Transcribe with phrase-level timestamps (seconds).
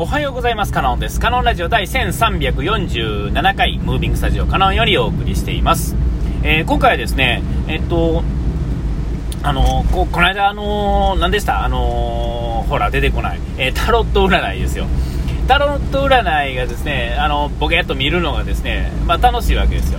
[0.00, 0.72] おはようございます。
[0.72, 1.18] カノンです。
[1.18, 5.96] カノンラジオ第1347回、ムービングスタジオカノンよりお送りしています。
[6.44, 8.22] えー、今回はですね、えっと、
[9.42, 11.64] あのこ、この間、あの何でした？
[11.64, 13.40] あのほら、出てこない。
[13.56, 14.86] えー、タロット占いですよ。
[15.48, 19.98] タロット占いがですね、あの、ボケっと見るのがですね、まあ、楽しいわけですよ。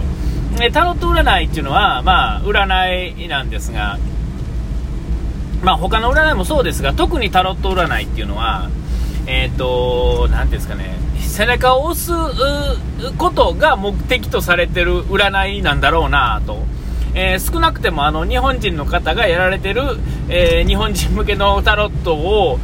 [0.57, 3.99] でタロット占いっていうのは、まあ、占いなんですが、
[5.61, 8.69] まあ、他の占いもそうですが、特にタロット占いっていうのは、
[9.31, 12.11] えっ、ー、と、なんていうんですかね、背中を押す
[13.19, 16.57] ことが目的とされてる占いなんだろうなと。
[17.13, 19.81] えー、少なくてもあの日本人の方がやられてる、
[20.29, 22.59] えー、日本人向けのタロットを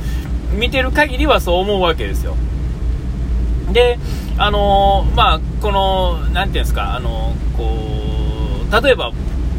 [0.54, 2.36] 見てる限りはそう思うわけですよ。
[3.72, 4.00] で、
[4.38, 7.64] あのー、まあ、この、なんていうんですか、あのこ
[8.72, 9.12] う、例えば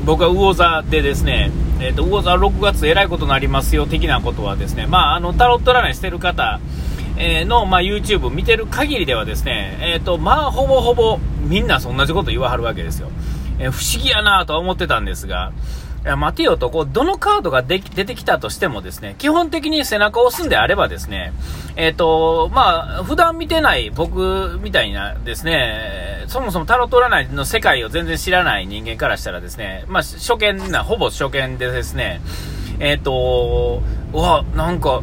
[0.05, 6.61] 僕は魚座でですね、えっ、と、魚座6月えらいことになりますよ的なことはですね、まあ、あの、タロット占いしてる方、
[7.19, 13.09] えの、まあ、YouTube 見てる限りではですね、えっ、ー、と、まあ、ほぼほぼみんな同じこと言わはるわけですよ。
[13.59, 15.53] えー、不思議やなとは思ってたんですが、
[16.05, 21.33] いや待てよと、こう、どのカードが出てきたとしてもですね、基本的に背中を押すんであればですね、
[21.75, 32.21] えっ、ー、と、まあ、普段見てない僕みたいなですね、そもそもタロット占いの世界を全然知らない人間からしたらですね、まあ、初見な、ほぼ初見でですね、
[32.79, 35.03] えっ、と、うわ、なんか、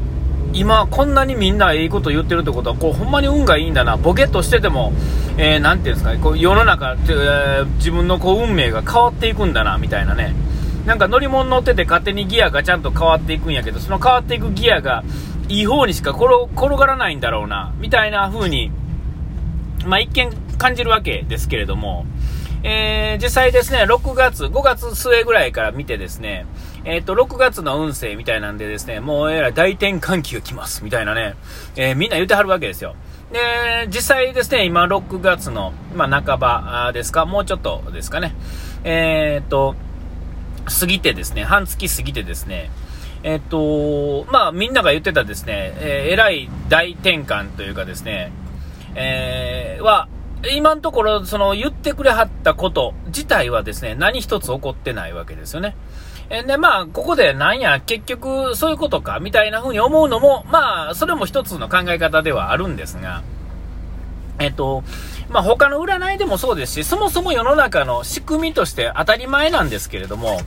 [0.54, 3.98] 今こんなにみんないいこと言ってるってことは、こう、ほんまに運がいいんだな。
[3.98, 4.94] ボケっとしてても、
[5.38, 10.36] えー、ていうんですかね、こう、世の中、えー、自分のこう、運命が変わっていくんだな、みたいなね。
[10.86, 15.04] なんか乗り物乗ってて勝手にギアがちゃんと変わっていくんやけど、その変わっていくギアが、
[15.50, 18.72] いい方にしか転がらないんだろうな、みたいな風に、
[19.86, 22.06] まあ、一見感じるわけですけれども、
[22.64, 26.46] えー、実際ですね、6月、5月末ぐらいから見てですね、
[26.86, 31.36] えっ、ー、と、6月の運勢みたいなんでですね、もうえらい大転換期が来ます、みたいなね、
[31.76, 32.96] えー、みんな言ってはるわけですよ。
[33.34, 38.34] で、実際ですね、今6月の、まあ、半ばですか、もうちょっとですかね、
[38.86, 39.76] えっ、ー、と、
[40.80, 42.72] 過ぎてですね、半月過ぎてですね、
[43.24, 48.32] えっ、と、まあ、みんなが言ってたですね、えー、えらい大転換というかですね、
[48.96, 50.08] えー、は、
[50.52, 55.76] 今のところ、その言ってくれはったこと自体はですね、何一つ起こってないわけですよね。
[56.30, 63.24] えで、まあ、ここでなんや、結局そういうことか、みたいな風に思うのも、まあ、それも一つの考え方ではあるんですが、
[64.40, 64.84] えっと、
[65.30, 70.42] まあ、他の占いでもそうですし、そもそも世の中の仕組みとして当たり前なんですけれども、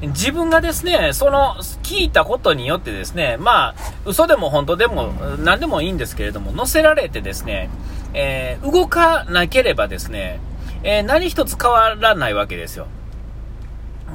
[0.00, 7.68] 自分がですね、その聞いたことによってですね、まあ、嘘でも本当でも何でもいいんですけれども、載せられてですね、
[8.14, 10.40] えー、動かなければですね、
[10.82, 12.86] えー、何一つ変わらないわけですよ。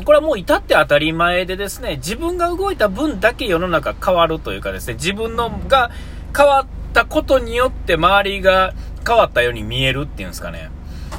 [0.06, 5.92] これはもう至って当たり前でですね、自分が動いた分だけ世の中変わるというかですね、自分のが
[6.36, 8.74] 変わったことによって周りが
[9.06, 10.72] 変わったように見えるっていうんですかね。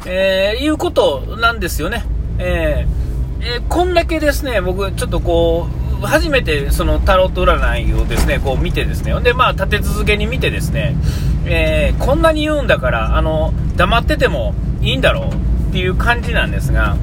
[0.07, 2.05] えー、いうことなんですよね。
[2.39, 10.97] えー、えー、こんだけですね、僕ちょっとこう、初めてそのタロット占いをですね、こう見てですね、で、まあ立て続けに見てですね、
[11.47, 16.97] えー、こんなに言うんだから、あの、黙っててもいいんだろうっていう感じなんですが、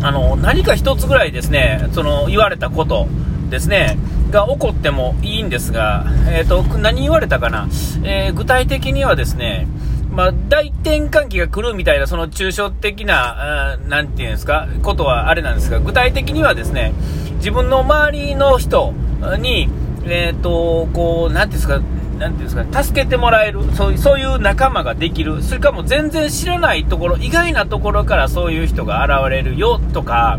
[0.00, 3.08] あの、何か一つぐらいですね、その、言われたこと
[3.50, 3.98] ですね、
[4.30, 7.68] が起こってもいいんですが、えっ、ー、と、何言われたかな、
[8.04, 9.66] えー、具体的にはですね、
[10.10, 16.92] まあ、大転換期が来るみたいな、その抽象的な、なんていうんですか、ことはあれなんですが、具体的にはですね、
[17.38, 18.92] 自分の周りの人
[19.38, 19.68] に、
[20.04, 21.80] えっ、ー、と、こう、なんていうんですか、
[22.18, 30.38] なんていうんですか、助けてもらえる、そうそういう仲間ができる、それかも全然知らないところ、意外なところからそういう人が現れるよとか、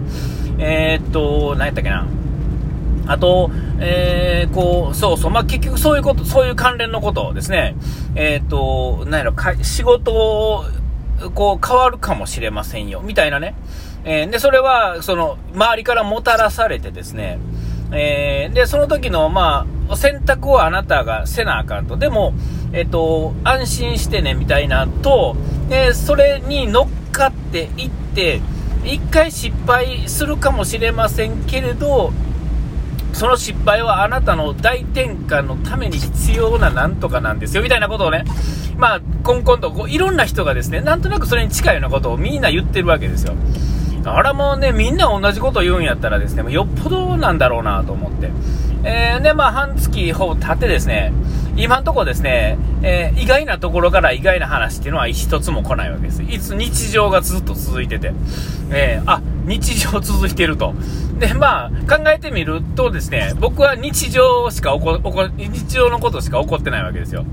[0.57, 2.05] えー、っと、何やったっけな。
[3.07, 3.49] あと、
[3.79, 7.75] えー、こう、そうそう、まあ、結局そういうこと、そういう関連のことですね。
[8.13, 9.33] えー、っと、何やろ、
[9.63, 10.65] 仕事を、
[11.33, 13.55] こう、変わるかもしれませんよ、みたいなね。
[14.05, 17.39] えー、で、それは、その、周りからもたらされてですね、
[17.91, 21.97] えー、で、その時の、まあ、選択をあなたがせなあかんと。
[21.97, 22.33] でも、
[22.71, 25.35] えっ、ー、と、安心してね、みたいなと、
[25.69, 28.41] えー、それに乗っかっていって、
[28.85, 32.13] 一回失敗するかもしれませんけれど、
[33.13, 38.23] その失敗はあなたの大転換のために必要ななんとかなんですよ、みたいなことをね、
[38.77, 43.33] まあ、こんこんとこういろんな人がですね、なんとなくそれに近いようなことをみんな言ってるわけですよ。
[44.05, 48.31] あれもね、みんな同じこと言うんやったらですね、よっぽどなんだろうなと思って。
[48.83, 51.11] えー、で、まあ、半月ほぼ経ってですね、
[51.57, 56.23] 今んとこですね、えー、意外なところから意外な話っていうのは一つも来ないわけです。
[56.23, 58.13] いつ日常がずっと続いてて、
[58.71, 60.73] えー、あ、日常続いてると。
[61.19, 67.25] で、まあ、考えてみるとですね、僕は日常しか起こ、起こ日常のことしか起こってないわけですよ。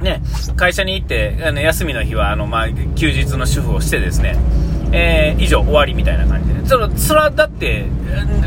[0.00, 0.20] ね、
[0.56, 4.36] 会社に行って、あの休みの日はあの、まあ、休日の主婦をしてですね、
[4.92, 7.86] えー、以上終わりみたいな感じで、そのそれはだって、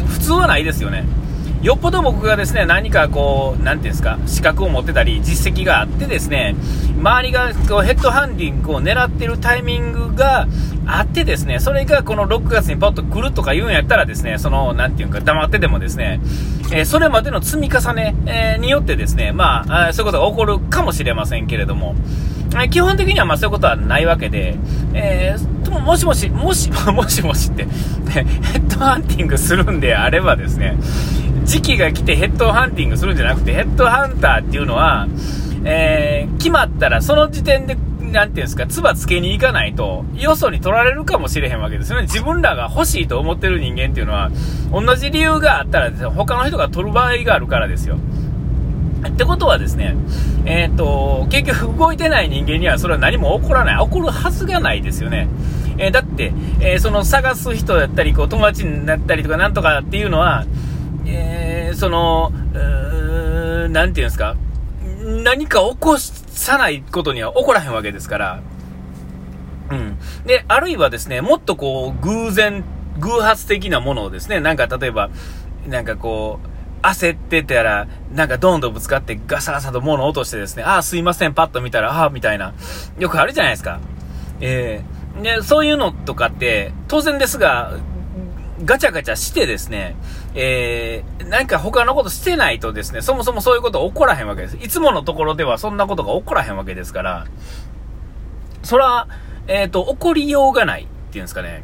[0.07, 1.05] 普通はないですよね。
[1.65, 6.55] よっぽど僕がですね、何かこう、なんていうんですか、資格を持ってたり、実績があってですね、
[6.99, 10.47] 周りがこうヘッドハンディングを狙ってるタイミングが
[10.85, 16.19] あってですね、それがこの6月にパッと来るとか言うんやったらですね、その、なんていうか、黙ってでもですね、
[16.71, 21.95] えー、それまでの積み重ね、えー、によってですね、まあ、そういうことが起こるかもしれませんけれども、
[22.69, 24.57] 基本的にはまあそういうことはないわけで、
[24.93, 27.65] えー、もしもし、もし、 もしもしって、
[28.09, 30.77] ヘッドハンティングするんであればですね、
[31.43, 35.07] 時期が来てヘッドハンティングするんじゃなくて、ヘッドハンターっていうのは、
[35.63, 42.03] えー、決まったらその時点で、なんていうんですか、唾つけに行かないと、よそに取られるかもしれへんわけですよね。
[42.03, 44.31] 自分らが欲しいと思ってる人間っていうのは、
[44.71, 47.97] 同じ理由があったらね、他の人が取る場合があるからですよ。
[49.09, 49.95] ってことはですね、
[50.45, 53.85] えっ、ー、と、結局動いてない人間にはそれは何も起こらない。
[53.85, 55.27] 起こるはずがないですよね。
[55.77, 60.45] えー、だって、えー、その探す人だったり、こう友達になったりとかなんとかっていうのは、
[61.05, 64.35] え、その、うなんていうんですか、
[65.23, 68.41] 何か起こさないことには起こらへんわけですから、
[69.71, 69.97] うん。
[70.25, 72.63] で、あるいはですね、もっとこう、偶然、
[72.99, 75.09] 偶発的なものをですね、なんか例えば、
[75.67, 76.54] なんかこう、
[76.89, 82.53] 焦ってたら、なんかどんどんぶつかってガサガサと物落としてですね、ああ、すいません、パッと見たら、ああ、みたいな、
[82.99, 83.79] よくあるじゃないですか。
[84.41, 87.73] えー、で、そういうのとかって、当然ですが、
[88.63, 89.95] ガチャガチャしてですね、
[90.33, 94.57] えー、なんか他のことしてないとですね、そもそもそういうこと起こらへんわけです。
[94.57, 97.27] いつものところではそんなことが起こらへんわけですから、
[98.63, 99.07] それは、
[99.47, 101.63] えっ、ー、と、起こりようがないっていうんですかね。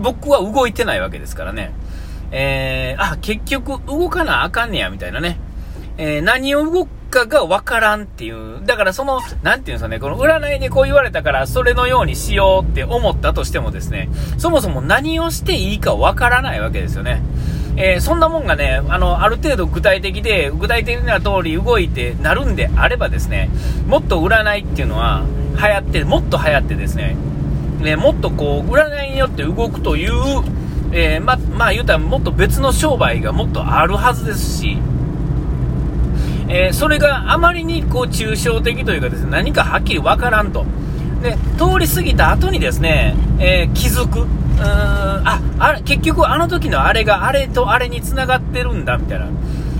[0.00, 1.72] 僕は動いてないわけですからね。
[2.30, 5.38] えー、あ、結局動かなあかんねや、みたいなね。
[5.96, 8.64] えー、何を動くかがわからんっていう。
[8.64, 17.22] だからその、なんていうんですかね、この占いでこう言われたから、それのようにしようって思ったとしてもですね、そもそも何をしていいかわからないわけですよね。
[17.76, 23.50] えー、そんなもんがね、あの、ある程度具体的で、具体的な通り動いてなるんであればですね、
[23.86, 25.22] もっと占いっていうのは
[25.56, 27.16] 流行って、もっと流行ってですね、
[27.80, 30.12] ね、もっとこう、占いによって動くという、
[30.92, 34.78] えー、ま、まあ言うたらもっと別の商売がもっとあるはずですし、
[36.48, 40.64] えー、それがあまりにこう抽象的というかですね、何かはっきりわからんと。
[41.22, 44.20] で、通り過ぎた後にですね、えー、気づく。
[44.20, 49.26] うーん、あ、あ、結局あの時のあれがあれとあれに繋がってるんだ、みたいな。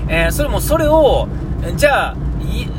[0.09, 1.29] え、それもそれを、
[1.77, 2.17] じゃあ、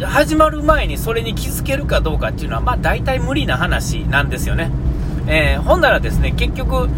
[0.05, 4.71] 始まる前にそれに気づけるかどうかっていうのは、まあ大体無理な話なんですよね。
[5.29, 6.89] えー、ほんならですね、結局、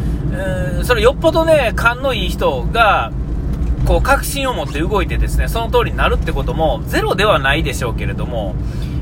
[0.83, 3.11] それよっぽどね、勘のいい人が、
[3.85, 8.55] こう、確信を持って動いてですね、その通りになるってことも、ゼロではないでしょうけれども、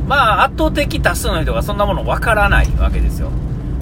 [0.07, 3.31] まあ、圧倒的多数の人がそんなものわからないわけですよ。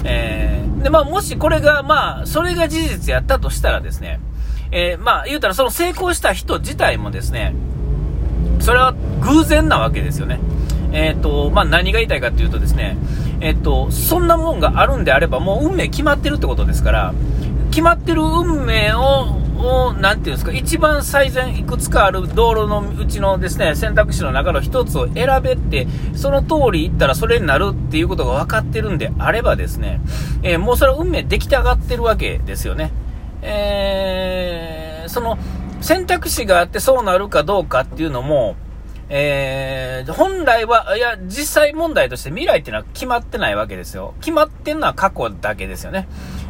[0.04, 4.20] えー、で、まあ、もしこれが、まあ、それが事実やったとしたらですね、
[4.70, 7.54] えー、まあ、言うたらその成功した人自体もですね、
[8.60, 10.40] それは偶然なわけですよね。
[10.92, 12.98] えっ、ー、と、まあ、何が言いたいかっていうとですね、
[13.40, 17.14] えっ、と、そんなもんがあるんであれば、もう運命決まってるってことですから、
[17.70, 30.00] 決まってる運命を、をなんていうんですか、一番最善いくつかある道路のうちのですね、選択肢の中の一つを選べって、その通り行ったらそれになるっていうことが分かってるんであればですね、
[30.42, 32.92] えー、もうそれは運命出来上がってるわけですよね。
[33.42, 35.38] えー、その、
[35.80, 38.56] 選択肢があってそうなるかどうかっていうのも、
[39.10, 44.14] えー、本来は、いや、実際問題として未来っていうのは決まってないわけですよ。
[44.20, 46.08] 決まってるのは過去だけですよね。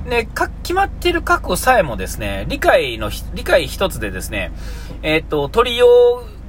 [0.09, 4.53] で、か、決まってる過去さえもですね、理解の、理解一つでですね、
[5.03, 5.87] えっ、ー、と、取りよ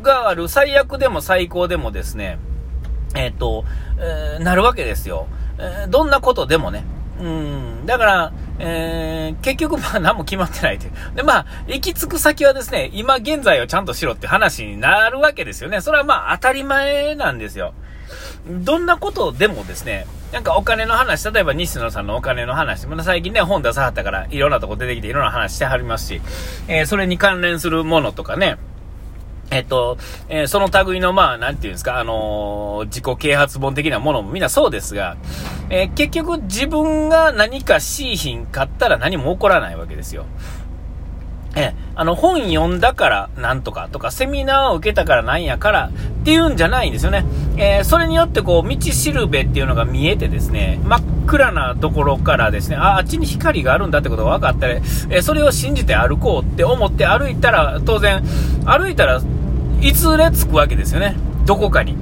[0.01, 2.39] うがある最悪でも最高でもですね、
[3.16, 3.66] えっ、ー、と、
[4.00, 5.28] えー、なるわけですよ。
[5.60, 6.86] えどんなことでもね。
[7.20, 11.16] うん、だから、えー、結局まあ何も決まってないという。
[11.16, 15.82] で、まあ、行き着く先はですね、今現在をちゃんとしろって話になるわけですよね。
[15.82, 17.74] それはまあ当たり前なんですよ。
[18.48, 26.22] どんなことでもですね、なんかお金の話、例えば西野さんのお金の話、ま最近ね、本出さはったから、いろんなとこ出てきていろんな話してはりますし、
[26.68, 28.58] えー、それに関連するものとかね、
[29.51, 35.18] えっと、えー、その類の、まあ、なんていうんですか、あのー、自己啓発本的なものもみんなそうですが、
[35.70, 40.25] えー、結局自分が何かしいひんかったら何も起こらないわけですよ。
[41.56, 45.89] えあの、本読んだからなんとかとか、セミナーを受けたからなんやから
[46.22, 47.25] っていうんじゃないんですよね。
[47.58, 54.75] え、それによってこう、道しるべっていうのが見えてですね、真っ暗なところからですね、あ、あっちに光があるんだってことが分かったら、
[55.10, 58.24] え、それを信じて歩こうって思って歩いたら、当然、
[58.65, 59.20] 歩いたら
[59.81, 61.15] いつれ着くわけですよね。
[61.45, 61.95] どこかに。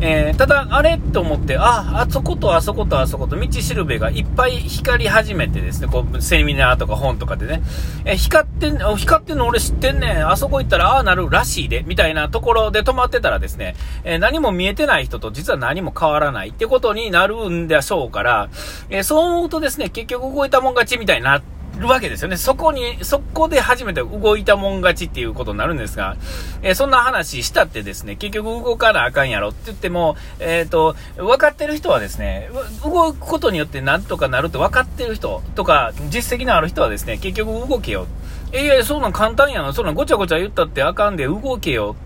[0.00, 7.62] えー、ただ、あれと思って、あ、あそことあそことあそこと道しるべがいっぱい光り始めてですね、こう、セミナーとか本とかでね、
[8.04, 18.50] えー、光ってん、光ってんの俺知ってんねん、あそこ行ったらああなるらしいで、みたいなところで止まってたらですね、えー、何も見えてない人と実は何も変わらないってことになるんでしょうから、
[18.90, 22.36] えそう思うとですね、結局動いたもん勝ちみたいになって、るわけですよね。
[22.36, 26.16] そこに、そこで初めて動いたもん勝ちっていうことになるんですが、
[26.62, 32.50] えー、そんな話したってですね、結局動かなあかんやろって言っても、えっ、ー、と、分かってる人はですね、
[32.84, 38.06] 動くことによってなんとかなるって分かってる人とか、実績のある人はですね、結局動けよ。
[38.52, 39.72] えー、いや、そんなん簡単やな。
[39.72, 41.96] そんなんごちゃごちゃ言ったってあかんで動けよ。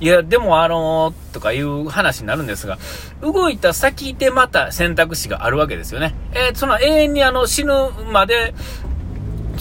[0.00, 2.78] いや、でもあのー、とかいう話になるんですが、
[3.20, 6.14] 動いた先でまた選択肢があるわけですよね。
[6.32, 7.72] えー、その永遠にあの死ぬ
[8.12, 8.54] まで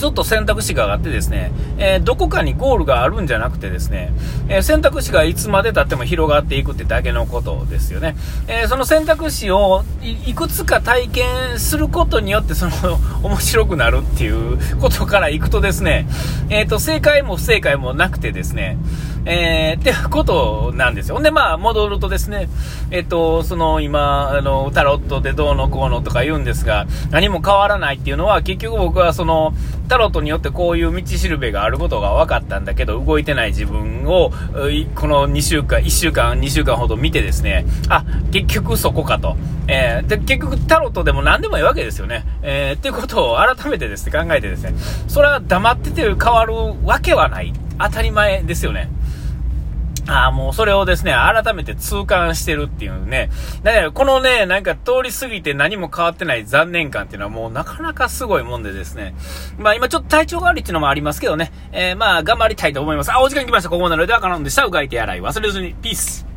[0.01, 4.11] ずっと選択肢が上がってですね、えー、どこかにゴールがあるんじゃなくてですね、
[4.49, 8.15] えー、選択肢がいつまでたっても広がっていくってだけのことですよね。
[8.47, 12.71] えー、その選択肢をいくつか体験することによってその
[13.21, 16.07] 面白くなるっていうことからいくとですね、
[16.49, 18.77] えっ、と、正解も不正解もなくてですね、
[19.25, 21.21] えー、ってことなんですよ。
[21.21, 22.49] で、まあ、戻るとですね、
[22.89, 29.53] えっと、その今、あの、タロットでどうのこうのとか言うんですが、何も変わらないっていうのは、結局僕はその、
[29.87, 34.31] タロットによってこういう道しるべがあることが分かったんだけど、動いてない自分を、
[34.95, 39.35] この2週間、1週間、2週間ほど見てですね、あ、結局そこかと。
[39.67, 42.25] えー、で、結局タロットでも何でもいいわけですよね。
[42.41, 44.73] えー、っていうことを改めてですね、考えてですね、
[45.07, 47.53] それは黙ってて変わるわけはない。
[47.77, 48.89] 当たり前ですよね。
[50.11, 53.29] ああ、もうそれをですね、改めて痛感してるっていうね。
[53.63, 59.15] だからこのね、なんか通り過ぎて何も変わってない残念感っていうのはもうなかなかすごいもんでですね。
[59.57, 61.53] まあ今ちょっと体調が悪いっていうのもありますけどね。
[61.71, 63.11] えー、まあ頑張りたいと思います。
[63.13, 63.69] あ、お時間来ました。
[63.69, 64.65] ここまでのでは、かのんでした。
[64.65, 65.73] うがいて洗い忘れずに。
[65.75, 66.30] ピース。